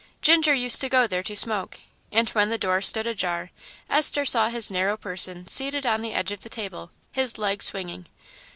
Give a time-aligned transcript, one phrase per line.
[0.23, 1.79] Ginger used to go there to smoke;
[2.11, 3.51] and when the door stood ajar
[3.87, 8.07] Esther saw his narrow person seated on the edge of the table, his leg swinging.